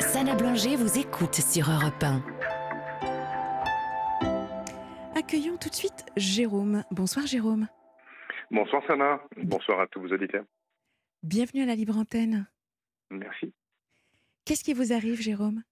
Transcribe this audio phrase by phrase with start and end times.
[0.00, 2.22] Sana Blanger vous écoute sur Europe 1.
[5.16, 6.84] Accueillons tout de suite Jérôme.
[6.90, 7.68] Bonsoir Jérôme.
[8.50, 10.44] Bonsoir Sana, bonsoir à tous vos auditeurs.
[11.22, 12.46] Bienvenue à la Libre Antenne.
[13.10, 13.52] Merci.
[14.44, 15.62] Qu'est-ce qui vous arrive Jérôme?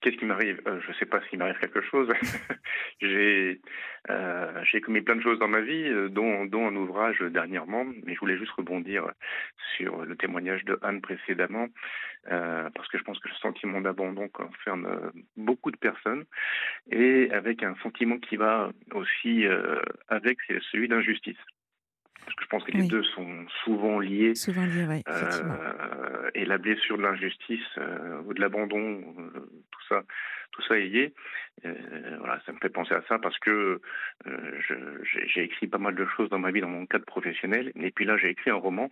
[0.00, 0.60] Qu'est-ce qui m'arrive?
[0.66, 2.08] Euh, Je ne sais pas s'il m'arrive quelque chose.
[3.00, 3.60] j'ai
[4.10, 8.14] euh, j'ai commis plein de choses dans ma vie, euh, dont, un ouvrage dernièrement, mais
[8.14, 9.10] je voulais juste rebondir
[9.76, 11.66] sur le témoignage de Anne précédemment,
[12.24, 16.24] parce que je pense que le sentiment d'abandon concerne beaucoup de personnes,
[16.90, 19.46] et avec un sentiment qui va aussi
[20.08, 20.38] avec,
[20.70, 21.38] celui d'injustice
[22.28, 24.34] parce que je pense que les deux sont souvent liés.
[24.34, 29.80] Souvent liés, oui, euh, et la blessure de l'injustice euh, ou de l'abandon, euh, tout
[29.88, 30.02] ça,
[30.52, 31.14] tout ça est lié.
[32.18, 33.80] voilà, ça me fait penser à ça parce que
[35.34, 38.04] j'ai écrit pas mal de choses dans ma vie dans mon cadre professionnel, et puis
[38.04, 38.90] là j'ai écrit un roman.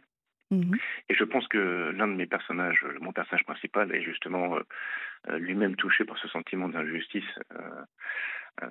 [0.51, 0.77] Mhm.
[1.09, 4.59] Et je pense que l'un de mes personnages, mon personnage principal, est justement
[5.29, 7.25] lui-même touché par ce sentiment d'injustice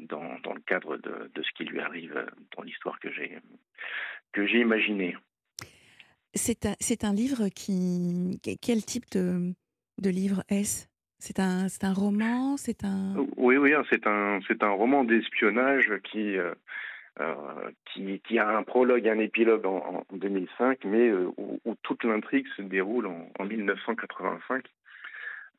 [0.01, 3.39] dans, dans, le cadre de, de, ce qui lui arrive dans l'histoire que j'ai
[4.31, 5.17] que j'ai imaginé.
[6.35, 8.39] C'est un, livre qui.
[8.61, 9.53] Quel type de,
[10.01, 10.87] de livre est-ce?
[11.17, 12.57] C'est un, c'est un roman?
[12.57, 13.15] C'est un.
[13.37, 16.55] Oui, oui, hein, c'est un, c'est un roman d'espionnage qui, euh, euh,
[17.85, 22.47] qui, qui, a un prologue et un épilogue en, 2005, mais euh, où, toute l'intrigue
[22.57, 24.66] se déroule en, en 1985.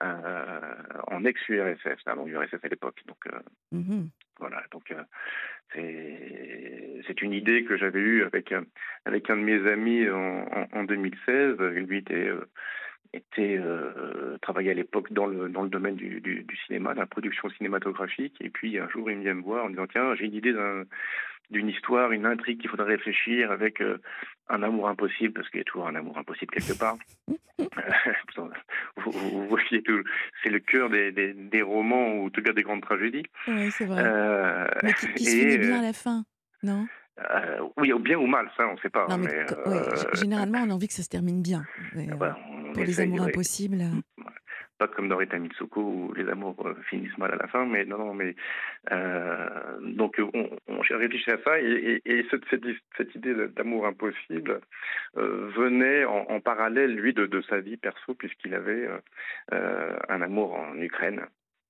[0.00, 3.02] en ex-URSS, avant l'URSS à l'époque.
[3.06, 3.24] Donc,
[3.72, 4.06] mmh
[4.38, 4.92] voilà, donc
[5.74, 8.52] c'est une idée que j'avais eue avec,
[9.04, 11.58] avec un de mes amis en, en, 2016.
[11.58, 12.48] Lui était, euh,
[13.12, 17.00] était euh, travaillait à l'époque dans le, dans le domaine du, du, du, cinéma, de
[17.00, 18.36] la production cinématographique.
[18.40, 20.54] Et puis un jour, il vient me voir en me disant Tiens, j'ai une idée
[21.50, 23.98] d'une histoire, une intrigue qu'il faudrait réfléchir avec euh,
[24.48, 26.96] un amour impossible, parce qu'il y a toujours un amour impossible quelque part.
[28.96, 30.02] vous, voyez tout,
[30.42, 33.24] c'est le cœur des, des, des, romans ou en tout cas des grandes tragédies.
[33.48, 34.02] Oui, c'est vrai.
[34.04, 36.24] Euh, mais qui, qui se finit bien à la fin,
[36.62, 36.86] non?
[37.18, 39.06] euh, oui, bien ou mal, ça, on ne sait pas.
[39.08, 41.64] Non, mais, mais euh, généralement, on a envie que ça se termine bien.
[41.94, 42.38] Mais, ah bah,
[42.74, 43.82] pour les amours impossibles
[44.78, 47.84] pas comme dans Rita Mitsuko où les amours euh, finissent mal à la fin, mais
[47.84, 48.34] non, non, mais
[48.92, 52.64] euh, donc on, on réfléchi à ça et, et, cette, cette,
[52.96, 54.60] cette, idée d'amour impossible
[55.16, 58.88] euh, venait en, en, parallèle lui de, de, sa vie perso puisqu'il avait
[59.52, 61.26] euh, un amour en Ukraine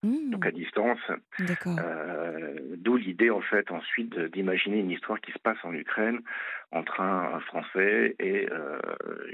[0.07, 0.31] Mmh.
[0.31, 1.01] donc à distance.
[1.67, 6.21] Euh, D'où l'idée en fait ensuite d'imaginer une histoire qui se passe en Ukraine
[6.71, 8.79] entre un, Français et euh,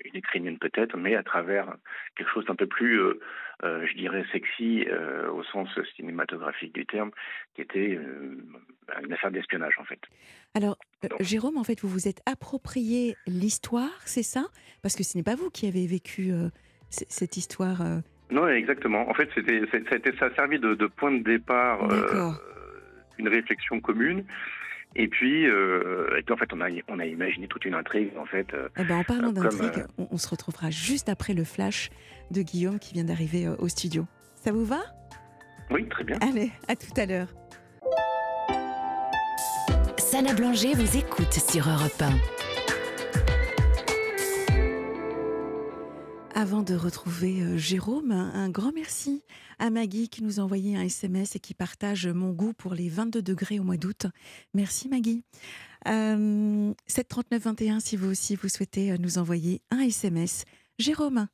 [0.05, 1.75] une Ukrainienne peut-être, mais à travers
[2.17, 3.15] quelque chose d'un peu plus, euh,
[3.63, 4.87] je dirais, sexy
[5.31, 7.11] au sens cinématographique du terme,
[7.55, 7.99] qui était
[9.03, 10.01] une affaire d'espionnage en fait.
[10.55, 10.79] Alors,
[11.21, 14.47] Jérôme, en fait, vous vous êtes approprié l'histoire, c'est ça?
[14.83, 16.33] Parce que ce n'est pas vous qui avez vécu
[16.91, 17.83] cette histoire
[18.33, 19.09] non, exactement.
[19.09, 22.31] En fait, c'était, ça, a été, ça a servi de, de point de départ, euh,
[23.19, 24.25] une réflexion commune.
[24.95, 28.11] Et puis, euh, et puis, en fait, on a, on a imaginé toute une intrigue,
[28.19, 28.53] en fait.
[28.53, 31.91] Euh, eh ben, en parlant d'intrigue, on, on, se retrouvera juste après le flash
[32.31, 34.07] de Guillaume qui vient d'arriver au studio.
[34.35, 34.81] Ça vous va?
[35.71, 36.19] Oui, très bien.
[36.21, 37.29] Allez, à tout à l'heure.
[39.99, 42.42] Sana Blanger vous écoute sur Europe 1.
[46.43, 49.23] Avant de retrouver euh, Jérôme, un, grand merci
[49.61, 52.89] à Maggie qui nous a envoyé un SMS et qui partage mon goût pour les
[52.89, 54.07] 22 degrés au mois d'août.
[54.53, 55.23] Merci Maggie.
[55.87, 60.45] Euh, 73921 si vous aussi vous souhaitez euh, nous envoyer un SMS.
[60.81, 61.29] Jérôme.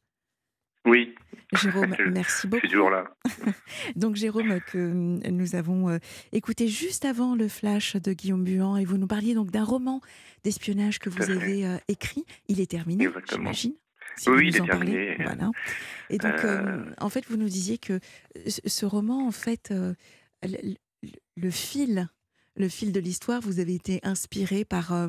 [0.84, 1.14] Oui.
[1.54, 2.60] Jérôme, merci beaucoup.
[2.64, 3.04] Je suis toujours là.
[3.96, 5.98] Donc Jérôme, que euh, nous avons
[6.32, 10.02] écouté juste avant le flash de Guillaume Buan et vous nous parliez donc d'un roman
[10.44, 12.26] d'espionnage que vous avez écrit.
[12.48, 13.72] Il est terminé, j'imagine
[14.26, 15.16] oui, il est terminé.
[15.16, 15.50] Voilà.
[16.10, 16.94] Et donc, euh, euh...
[16.98, 18.00] en fait, vous nous disiez que
[18.46, 19.94] ce roman, en fait, euh,
[20.42, 20.74] le,
[21.36, 22.08] le, fil,
[22.56, 25.08] le fil de l'histoire, vous avez été inspiré par, euh,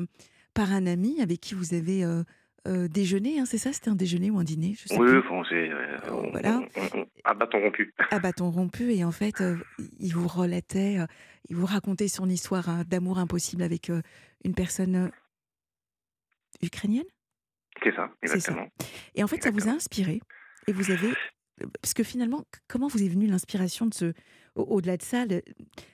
[0.54, 2.04] par un ami avec qui vous avez
[2.66, 3.72] déjeuné, hein, c'est ça?
[3.72, 4.74] C'était un déjeuner ou un dîner?
[4.78, 5.08] Je sais Oui,
[5.48, 5.70] c'est
[6.30, 6.60] voilà.
[7.24, 7.94] à bâton rompu.
[8.10, 9.42] À bâton rompu, et en fait,
[9.98, 10.98] il vous relatait,
[11.48, 13.90] il vous racontait son histoire hein, d'amour impossible avec
[14.44, 15.10] une personne
[16.62, 17.06] ukrainienne?
[17.82, 18.68] C'est ça, exactement.
[19.14, 20.20] Et en fait, ça vous a inspiré?
[20.66, 21.12] Et vous avez.
[21.82, 24.12] Parce que finalement, comment vous est venue l'inspiration de ce.
[24.56, 25.24] Au-delà de ça,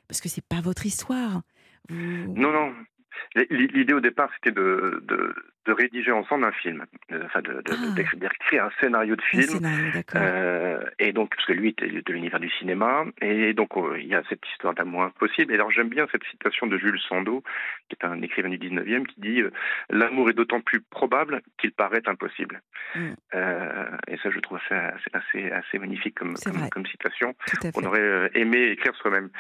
[0.09, 1.43] parce que c'est pas votre histoire.
[1.91, 2.75] Non, non.
[3.51, 5.35] L'idée au départ, c'était de, de,
[5.67, 6.85] de, rédiger ensemble un film,
[7.25, 7.41] enfin
[8.15, 8.67] d'écrire ah.
[8.67, 9.43] un scénario de film.
[9.43, 13.77] Un scénario, euh, et donc, parce que lui était de l'univers du cinéma, et donc
[13.77, 15.53] oh, il y a cette histoire d'amour impossible.
[15.53, 17.43] Et alors j'aime bien cette citation de Jules Sandeau,
[17.89, 19.53] qui est un écrivain du 19e, qui dit euh,
[19.91, 22.63] L'amour est d'autant plus probable qu'il paraît impossible.
[22.95, 23.13] Mm.
[23.35, 27.35] Euh, et ça, je trouve ça assez, assez, magnifique comme, comme, comme, citation.
[27.75, 29.31] On aurait euh, aimé écrire soi-même.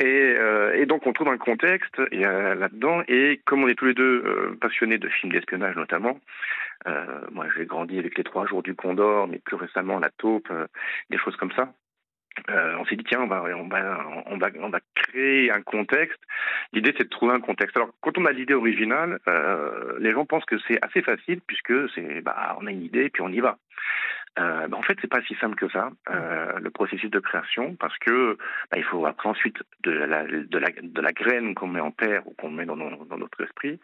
[0.00, 3.94] Et, euh, et, donc on trouve un contexte là-dedans, et comme on est tous les
[3.94, 6.18] deux euh, passionnés de films d'espionnage notamment,
[6.86, 10.48] euh, moi j'ai grandi avec les Trois Jours du Condor, mais plus récemment La Taupe,
[10.50, 10.66] euh,
[11.10, 11.72] des choses comme ça.
[12.48, 15.60] Euh, on s'est dit tiens on va on va on va on va créer un
[15.60, 16.20] contexte.
[16.72, 17.76] L'idée c'est de trouver un contexte.
[17.76, 19.18] Alors quand on a l'idée originale,
[19.98, 23.10] les gens pensent que c'est assez facile puisque c'est bah on a une idée et
[23.10, 23.58] puis on y va.
[24.40, 27.74] Euh, bah, en fait, c'est pas si simple que ça, euh, le processus de création,
[27.76, 28.38] parce que
[28.70, 31.90] bah, il faut après ensuite de la, de la, de la graine qu'on met en
[31.90, 33.78] terre ou qu'on met dans, dans, notre esprit,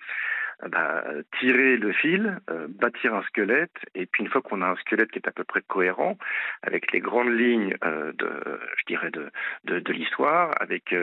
[0.62, 1.04] euh, bah,
[1.38, 2.38] tirer le fil,
[2.68, 5.44] bâtir un squelette, et puis une fois qu'on a un squelette qui est à peu
[5.44, 6.16] près cohérent,
[6.62, 9.30] avec les grandes lignes de, je dirais, de,
[9.64, 10.94] de, de l'histoire, avec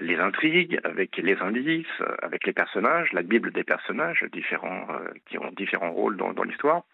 [0.00, 1.86] les intrigues, avec les indices,
[2.22, 4.86] avec les personnages, la bible des personnages différents
[5.26, 6.84] qui ont différents rôles dans, dans l'histoire.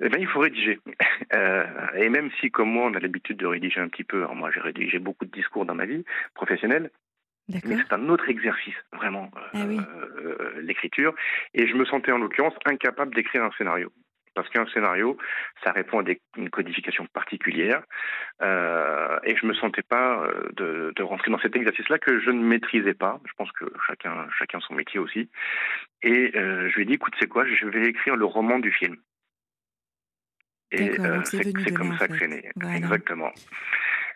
[0.00, 0.78] Eh bien, il faut rédiger.
[1.34, 4.34] Euh, et même si, comme moi, on a l'habitude de rédiger un petit peu, alors
[4.34, 6.04] moi j'ai rédigé beaucoup de discours dans ma vie
[6.34, 6.90] professionnelle,
[7.48, 9.80] mais c'est un autre exercice, vraiment, ah euh,
[10.18, 11.14] euh, l'écriture.
[11.54, 13.90] Et je me sentais en l'occurrence incapable d'écrire un scénario.
[14.34, 15.18] Parce qu'un scénario,
[15.62, 17.82] ça répond à des, une codification particulière.
[18.40, 22.30] Euh, et je me sentais pas euh, de, de rentrer dans cet exercice-là que je
[22.30, 23.20] ne maîtrisais pas.
[23.26, 25.28] Je pense que chacun, chacun son métier aussi.
[26.02, 27.44] Et euh, je lui ai dit, écoute, c'est quoi?
[27.44, 28.96] Je vais écrire le roman du film.
[30.72, 32.50] Et euh, c'est comme ça que c'est né.
[32.74, 33.30] Exactement.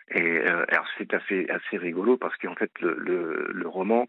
[0.09, 4.07] Et euh, alors c'est assez assez rigolo parce qu'en fait le, le, le, roman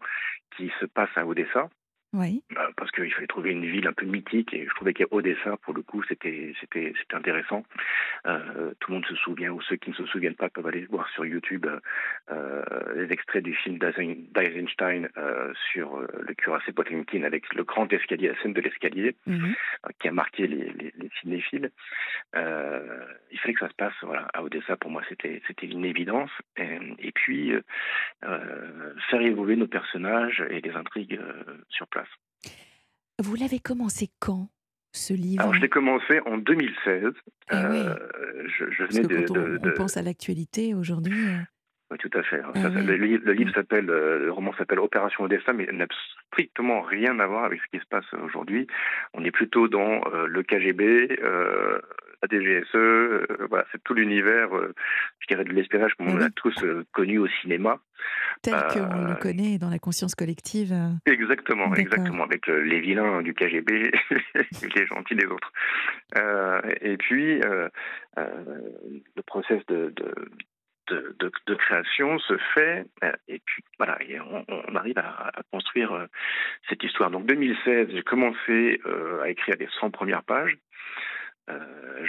[0.55, 1.69] qui se passe à Odessa,
[2.13, 2.41] oui.
[2.55, 5.75] Bah, parce qu'il fallait trouver une ville un peu mythique et je trouvais qu'Odessa, pour
[5.75, 7.63] le coup, c'était c'était c'était intéressant.
[8.25, 10.85] Euh, tout le monde se souvient ou ceux qui ne se souviennent pas peuvent aller
[10.89, 11.67] voir sur YouTube
[12.31, 12.63] euh,
[12.95, 18.29] les extraits du film d'Eisenstein euh, sur euh, le cuirassé Potemkin avec le grand escalier,
[18.29, 19.53] la scène de l'escalier mhm.
[19.85, 21.69] euh, qui a marqué les, les, les cinéphiles.
[22.35, 24.77] Euh, il fallait que ça se passe voilà à Odessa.
[24.77, 26.31] Pour moi, c'était c'était une évidence.
[26.57, 27.53] Et, et puis
[28.21, 31.19] faire évoluer nos personnages et les intrigues
[31.69, 32.08] sur place.
[33.19, 34.49] Vous l'avez commencé quand
[34.93, 37.03] ce livre Alors, je l'ai commencé en 2016.
[37.51, 37.95] Eh euh,
[38.47, 41.13] je, je venais de, on, on, pense à l'actualité aujourd'hui.
[41.13, 41.41] Euh.
[41.91, 42.41] Oui, tout à fait.
[42.55, 45.87] Eh le, le, livre s'appelle, euh, le roman s'appelle Opération Odessa, mais n'a
[46.27, 48.67] strictement rien à voir avec ce qui se passe aujourd'hui.
[49.13, 51.19] On est plutôt dans le KGB,
[52.21, 54.73] la DGSE, euh, voilà, c'est tout l'univers, euh,
[55.19, 57.79] je dirais, de l'espionnage comme on l'a tous euh, connu au cinéma.
[58.41, 60.73] Tel qu'on le connaît dans la conscience collective.
[61.05, 63.91] Exactement, exactement, avec les vilains du KGB
[64.75, 65.51] les gentils des autres.
[66.81, 67.41] et puis,
[68.15, 70.13] le process de, de
[70.89, 72.83] de, de, création se fait
[73.27, 76.07] et puis voilà et on, on arrive à, à, construire
[76.67, 77.11] cette histoire.
[77.11, 80.57] Donc 2016, j'ai commencé euh, à écrire les 100 premières pages
[81.49, 82.05] euh,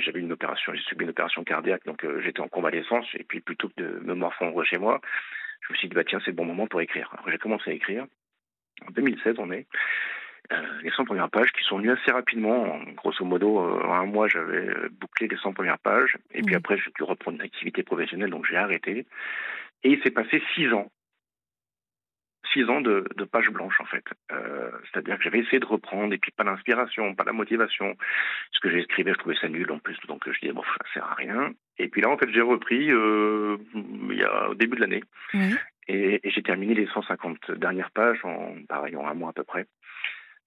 [0.00, 3.06] j'avais une opération, j'ai subi une opération cardiaque, donc euh, j'étais en convalescence.
[3.14, 5.00] Et puis plutôt que de me morfondre chez moi,
[5.60, 7.10] je me suis dit bah tiens c'est le bon moment pour écrire.
[7.12, 8.06] Alors j'ai commencé à écrire.
[8.86, 9.66] En 2016 on est.
[10.52, 12.78] Euh, les 100 premières pages qui sont venues assez rapidement.
[12.94, 14.68] Grosso modo, en un mois, j'avais
[15.00, 16.16] bouclé les 100 premières pages.
[16.30, 19.06] Et puis après, j'ai dû reprendre une activité professionnelle, donc j'ai arrêté.
[19.82, 20.88] Et il s'est passé six ans
[22.56, 24.04] six ans de, de page blanche en fait.
[24.32, 27.96] Euh, C'est-à-dire que j'avais essayé de reprendre et puis pas l'inspiration, pas la motivation.
[28.52, 31.04] Ce que j'écrivais, je trouvais ça nul en plus, donc je disais bon, ça sert
[31.04, 31.52] à rien.
[31.78, 35.02] Et puis là, en fait, j'ai repris euh, il y a au début de l'année
[35.88, 39.44] et, et j'ai terminé les 150 dernières pages en pareil en un mois à peu
[39.44, 39.66] près.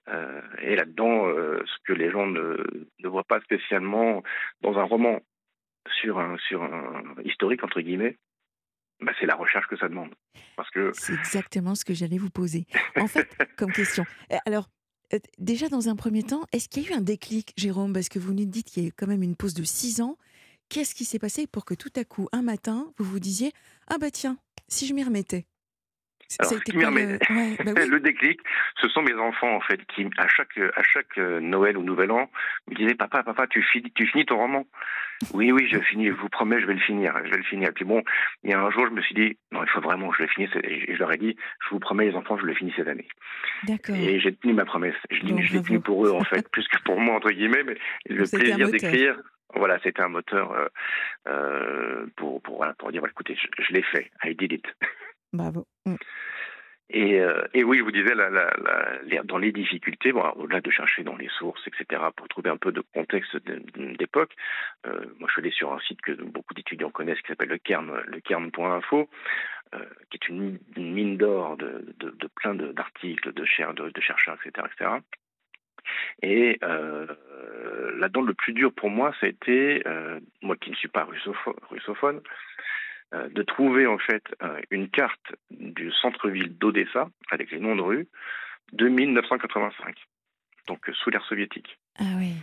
[0.07, 1.27] Euh, et là-dedans,
[1.65, 2.57] ce que les gens ne,
[2.99, 4.23] ne voient pas spécialement
[4.61, 5.19] dans un roman
[6.01, 8.17] sur un sur un historique entre guillemets,
[9.01, 10.13] bah, c'est la recherche que ça demande.
[10.55, 12.65] Parce que c'est exactement ce que j'allais vous poser.
[12.97, 14.05] En fait, comme question.
[14.31, 14.69] Euh, alors,
[15.13, 18.09] euh, déjà dans un premier temps, est-ce qu'il y a eu un déclic, Jérôme, parce
[18.09, 20.17] que vous nous dites qu'il y a quand même une pause de six ans.
[20.69, 23.51] Qu'est-ce qui s'est passé pour que tout à coup, un matin, vous vous disiez
[23.87, 24.37] ah bah tiens,
[24.67, 25.47] si je m'y remettais?
[26.37, 26.77] Alors, le...
[26.77, 27.87] Ouais, bah oui.
[27.89, 28.39] le déclic,
[28.79, 32.11] ce sont mes enfants en fait qui à chaque à chaque euh, Noël ou Nouvel
[32.11, 32.29] An
[32.67, 34.67] me disaient papa papa tu finis tu finis ton roman.
[35.33, 37.69] Oui oui je finis je vous promets je vais le finir je vais le finir.
[37.69, 38.03] Et puis bon
[38.43, 40.23] il y a un jour je me suis dit non il faut vraiment que je
[40.23, 42.73] le finisse et je leur ai dit je vous promets les enfants je le finis
[42.75, 43.07] cette année.
[43.63, 43.95] D'accord.
[43.95, 44.95] Et j'ai tenu ma promesse.
[45.09, 47.63] Je, bon, je l'ai tenu pour eux en fait plus que pour moi entre guillemets
[47.63, 47.75] mais
[48.07, 49.19] le plaisir d'écrire
[49.55, 50.67] voilà, c'était un moteur euh,
[51.27, 54.65] euh, pour, pour, voilà, pour dire, voilà, écoutez, je, je l'ai fait, I did it.
[55.33, 55.65] Bravo.
[55.85, 55.95] Mm.
[56.91, 58.15] Et, euh, et, oui, je vous disais,
[59.23, 62.81] dans les difficultés, au-delà de chercher dans les sources, etc., pour trouver un peu de
[62.81, 63.37] contexte
[63.99, 64.33] d'époque,
[64.87, 67.59] euh, moi je suis allé sur un site que beaucoup d'étudiants connaissent qui s'appelle le
[67.59, 69.07] Kern, le Kern.info,
[69.75, 71.93] euh, qui est une, mine d'or de,
[72.35, 74.91] plein d'articles, de, de, chercheurs, etc., etc.
[76.23, 79.83] Et là-dedans, le plus dur pour moi, ça a été,
[80.41, 82.21] moi qui ne suis pas russophone, russophone
[83.11, 88.07] de trouver en fait euh, une carte du centre-ville d'Odessa avec les noms de rues
[88.73, 89.95] de 1985,
[90.67, 91.79] donc euh, sous l'ère soviétique.
[91.97, 92.33] Ah oui.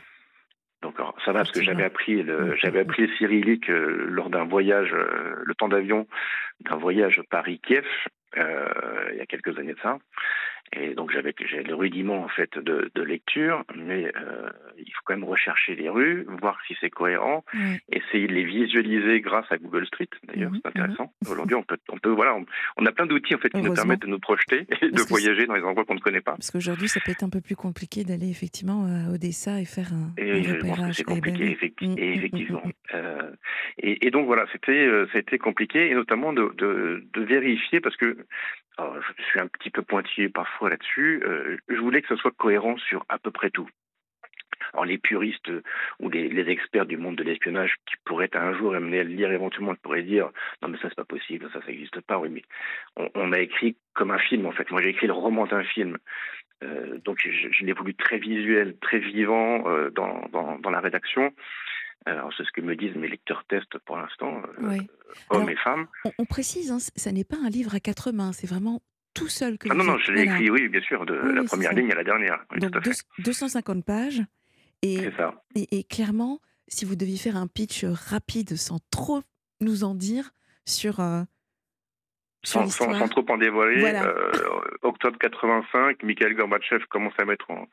[0.83, 4.45] Donc ça va parce que j'avais appris le j'avais appris le cyrillique euh, lors d'un
[4.45, 6.07] voyage, euh, le temps d'avion
[6.61, 7.85] d'un voyage Paris-Kiev
[8.37, 9.99] euh, il y a quelques années de ça.
[10.73, 15.01] Et donc j'avais j'ai le rudiment en fait de, de lecture, mais euh, il faut
[15.05, 17.79] quand même rechercher les rues, voir si c'est cohérent, Oui.
[17.91, 20.09] essayer de les visualiser grâce à Google Street.
[20.25, 21.13] D'ailleurs, Mhm, c'est intéressant.
[21.31, 22.45] Aujourd'hui, on peut, on peut, voilà, on,
[22.79, 25.09] on a plein d'outils en fait qui nous permettent de nous projeter et de Parce
[25.09, 26.33] voyager dans les endroits qu'on ne connaît pas.
[26.33, 29.93] Parce qu'aujourd'hui, ça peut être un peu plus compliqué d'aller effectivement à Odessa et faire
[29.93, 30.95] un, Et repérage.
[30.97, 32.63] c'est compliqué, effecti- effectivement.
[32.95, 33.31] Euh,
[33.79, 37.23] et, et donc voilà, c'était euh, ça a été compliqué, et notamment de, de, de
[37.23, 38.17] vérifier, parce que
[38.79, 42.31] alors, je suis un petit peu pointillé parfois là-dessus, euh, je voulais que ce soit
[42.37, 43.69] cohérent sur à peu près tout.
[44.73, 45.63] Alors les puristes euh,
[46.01, 49.11] ou les, les experts du monde de l'espionnage qui pourraient un jour amener à le
[49.11, 50.31] lire éventuellement pourraient dire
[50.63, 52.19] non mais ça c'est pas possible, ça ça n'existe pas.
[52.19, 52.43] Oui mais
[52.97, 54.71] on, on a écrit comme un film en fait.
[54.71, 55.99] Moi j'ai écrit le roman d'un film.
[56.65, 60.81] Euh, donc je, je l'ai voulu très visuel, très vivant euh, dans, dans, dans la
[60.81, 61.33] rédaction.
[62.07, 64.79] Alors c'est ce que me disent mes lecteurs tests pour l'instant, Oui.
[65.31, 65.87] hommes Alors, et femmes.
[66.05, 68.81] On, on précise, hein, ça n'est pas un livre à quatre mains, c'est vraiment
[69.17, 70.39] tout seul que Ah vous non non, je l'ai voilà.
[70.39, 72.45] écrit oui bien sûr de Oui, la première ligne à la dernière.
[72.53, 72.91] Oui, Donc tout à fait.
[73.19, 74.23] deux- 250 pages.
[74.83, 75.43] Et, ça.
[75.55, 79.23] et, et clairement, si vous deviez faire un pitch rapide sans trop
[79.61, 80.31] nous en dire
[80.67, 81.23] sur, euh,
[82.45, 82.99] Sans, sans, l'histoire.
[82.99, 84.05] sans trop en dévoiler, Voilà.
[84.05, 84.31] euh,
[84.83, 87.67] octobre 85, Mikhail Gorbatchev commence à mettre en,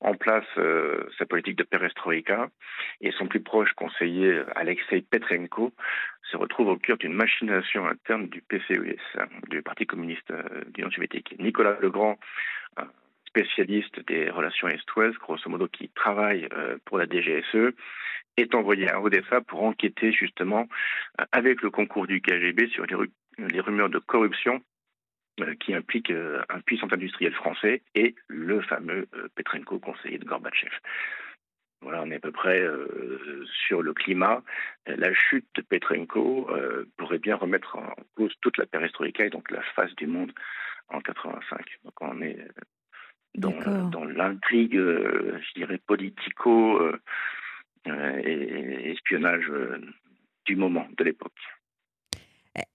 [0.00, 2.48] en place euh, sa politique de perestroïka
[3.02, 5.72] et son plus proche conseiller Alexei Petrenko
[6.30, 10.42] se retrouve au cœur d'une machination interne du PCUS, hein, du Parti communiste euh,
[10.72, 11.34] d'Union soviétique.
[11.38, 12.18] Nicolas Legrand,
[12.76, 12.88] un
[13.26, 17.72] spécialiste des relations est-ouest, grosso modo qui travaille euh, pour la DGSE,
[18.36, 20.66] est envoyé à Odessa pour enquêter justement
[21.20, 24.60] euh, avec le concours du KGB sur les, ru- les rumeurs de corruption
[25.40, 30.24] euh, qui impliquent euh, un puissant industriel français et le fameux euh, Petrenko, conseiller de
[30.24, 30.72] Gorbatchev.
[31.82, 34.42] Voilà, on est à peu près euh, sur le climat.
[34.88, 39.30] Euh, La chute de Petrenko euh, pourrait bien remettre en cause toute la perestroïka et
[39.30, 40.32] donc la face du monde
[40.88, 41.60] en 85.
[41.84, 42.38] Donc on est
[43.34, 46.80] dans, l'intrigue, euh, je dirais, politico
[47.84, 49.50] et, espionnage
[50.46, 51.38] du moment, de l'époque.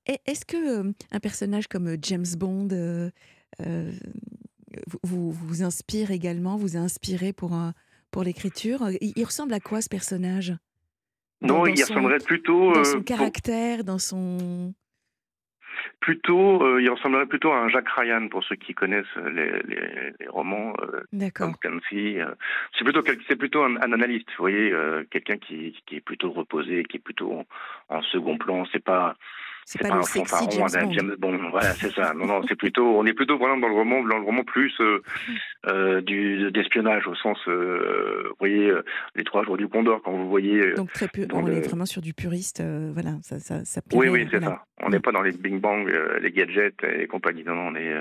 [0.05, 2.67] Est-ce que un personnage comme James Bond
[4.87, 7.73] vous, vous, vous inspire également, vous a inspiré pour, un-
[8.11, 10.53] pour l'écriture il, il ressemble à quoi ce personnage?
[11.41, 14.73] Non, dans il son- ressemblerait plutôt, Dans euh, son pour- caractère, dans son...
[15.99, 20.13] plutôt, euh, il ressemblerait plutôt à un Jacques Ryan pour ceux qui connaissent les, les,
[20.19, 21.47] les romans euh, D'accord.
[21.59, 22.19] comme Clancy.
[22.19, 22.33] euh.
[22.77, 26.31] c'est plutôt c'est plutôt un, un analyste, vous voyez, euh, quelqu'un qui, qui est plutôt
[26.31, 27.45] reposé, qui est plutôt en,
[27.89, 28.65] en second plan.
[28.71, 29.15] C'est pas
[29.65, 30.91] C'est pas, pas, un fanfaron James Bond.
[30.93, 31.49] James Bond.
[31.51, 32.13] Voilà, c'est ça.
[32.13, 34.73] Non, non, c'est plutôt, on est plutôt vraiment dans le roman, dans le roman plus
[34.81, 35.01] euh,
[35.67, 38.73] euh, du d'espionnage au sens, euh, vous voyez,
[39.15, 40.73] les trois jours du Condor quand vous voyez.
[40.73, 43.81] Donc très peu, on le- est vraiment sur du puriste, euh, voilà, ça, ça, ça
[43.93, 44.55] Oui, oui, c'est voilà.
[44.55, 44.65] ça.
[44.83, 45.87] On n'est pas dans les bing bang,
[46.21, 47.43] les gadgets et compagnie.
[47.43, 47.93] Non, non, on est,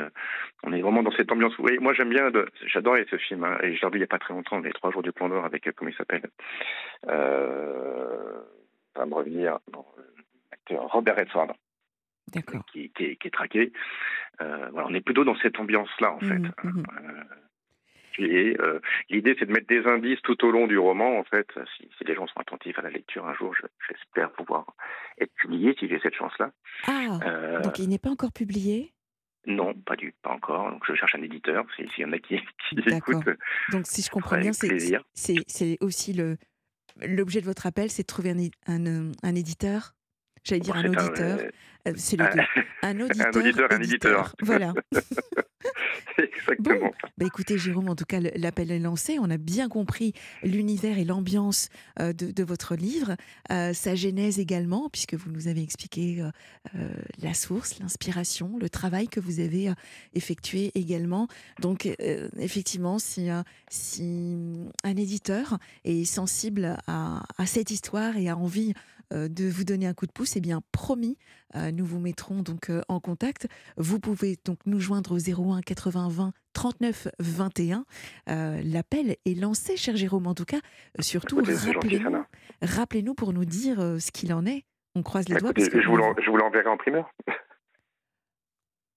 [0.65, 1.53] on est vraiment dans cette ambiance.
[1.59, 2.47] Oui, moi j'aime bien, de...
[2.67, 4.73] j'adorais ce film, hein, et je l'ai revu il n'y a pas très longtemps, les
[4.73, 6.23] trois jours du Condor avec, comment il s'appelle
[7.09, 8.41] euh...
[8.95, 9.85] Ça va me revenir, non,
[10.51, 11.55] l'acteur Robert Redford,
[12.73, 13.73] qui, qui, est, qui est traqué.
[14.41, 16.39] Euh, voilà, on est plutôt dans cette ambiance-là, en fait.
[16.39, 16.85] Mhm, mhm.
[17.03, 17.25] Euh,
[18.19, 21.49] et euh, l'idée, c'est de mettre des indices tout au long du roman, en fait.
[21.77, 24.67] Si, si les gens sont attentifs à la lecture un jour, je- j'espère pouvoir
[25.19, 26.53] être publié si j'ai cette chance-là.
[26.87, 28.93] Ah, Euh, donc il n'est pas encore publié?
[29.47, 30.71] Non, pas du, pas encore.
[30.71, 31.65] Donc je cherche un éditeur.
[31.77, 32.37] si- S'il y en a qui,
[32.69, 33.29] qui écoutent,
[33.73, 36.13] Donc si je comprends bien, c'est aussi
[37.01, 39.93] l'objet de votre appel, c'est de trouver un, é- un, un éditeur?
[40.45, 41.39] J'allais dire bon, un auditeur.
[41.41, 41.51] euh,
[41.89, 42.43] Euh, C'est les un- deux.
[42.83, 43.37] Un auditeur.
[43.37, 44.35] auditeur, un éditeur.
[44.43, 44.75] Voilà.
[46.19, 46.93] Exactement.
[47.01, 47.09] ça.
[47.19, 49.19] Bah écoutez, Jérôme, en tout cas, l'appel est lancé.
[49.21, 51.69] On a bien compris l'univers et l'ambiance
[52.01, 53.17] euh, de, de votre livre,
[53.51, 56.23] euh, sa genèse également, puisque vous nous avez expliqué
[56.75, 56.89] euh,
[57.23, 59.71] la source, l'inspiration, le travail que vous avez
[60.15, 61.29] effectué également.
[61.61, 63.29] Donc, euh, effectivement, si,
[63.71, 64.37] si
[64.85, 68.75] un éditeur est sensible à, à cette histoire et a envie
[69.13, 71.19] de vous donner un coup de pouce, eh bien, promis,
[71.55, 73.49] nous vous mettrons donc en contact.
[73.77, 77.85] Vous pouvez donc nous joindre au 01 80 20 39 21.
[78.27, 80.27] L'appel est lancé, cher Jérôme.
[80.27, 80.61] En tout cas,
[81.01, 82.25] surtout, rappelez-nous
[82.63, 84.65] rappelez pour nous dire ce qu'il en est.
[84.95, 85.53] On croise les doigts.
[85.57, 87.11] je vous l'enverrai en primeur.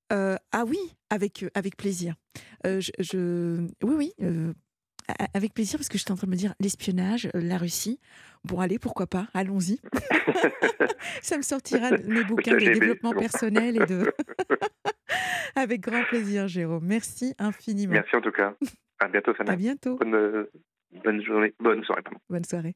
[0.10, 0.80] ah oui,
[1.10, 2.16] avec, avec plaisir.
[2.64, 4.14] je, Oui, oui,
[5.34, 8.00] avec plaisir, parce que j'étais en train de me dire l'espionnage, euh, la Russie.
[8.44, 9.80] Bon, allez, pourquoi pas, allons-y.
[11.22, 14.12] ça me sortira de mes bouquins de développement personnel et de.
[15.56, 16.86] avec grand plaisir, Jérôme.
[16.86, 17.94] Merci infiniment.
[17.94, 18.56] Merci en tout cas.
[19.00, 19.54] À bientôt, Sana.
[19.54, 19.98] À bientôt.
[19.98, 20.48] Bonne,
[21.04, 22.04] bonne journée, bonne soirée.
[22.30, 22.76] Bonne soirée.